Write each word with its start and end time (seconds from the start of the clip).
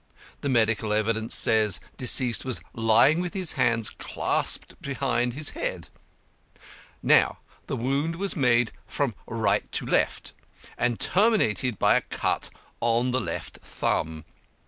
The 0.39 0.49
medical 0.49 0.93
evidence 0.93 1.35
says 1.35 1.79
deceased 1.95 2.43
was 2.43 2.59
lying 2.73 3.19
with 3.21 3.35
his 3.35 3.51
hands 3.51 3.91
clasped 3.91 4.81
behind 4.81 5.33
his 5.35 5.49
head. 5.51 5.89
Now 7.03 7.37
the 7.67 7.75
wound 7.77 8.15
was 8.15 8.35
made 8.35 8.71
from 8.87 9.13
right 9.27 9.71
to 9.73 9.85
left, 9.85 10.33
and 10.75 10.99
terminated 10.99 11.77
by 11.77 11.97
a 11.97 12.01
cut 12.01 12.49
on 12.79 13.11
the 13.11 13.21
left 13.21 13.57
thumb. 13.61 14.25